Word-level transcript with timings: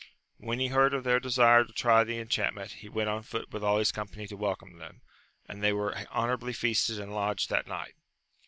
When 0.37 0.57
he 0.57 0.69
heard 0.69 0.95
of 0.95 1.03
their 1.03 1.19
desire 1.19 1.63
to 1.63 1.71
try 1.71 2.03
the 2.03 2.17
enchantment, 2.17 2.71
he 2.71 2.89
went 2.89 3.07
on 3.09 3.21
foot 3.21 3.51
with 3.53 3.63
all 3.63 3.77
his 3.77 3.91
company 3.91 4.25
to 4.29 4.35
welcome 4.35 4.79
them, 4.79 5.01
and 5.47 5.61
they 5.61 5.73
were 5.73 5.95
honourably 6.09 6.53
feasted 6.53 6.97
and 6.99 7.13
lodged 7.13 7.51
that 7.51 7.67
night. 7.67 7.93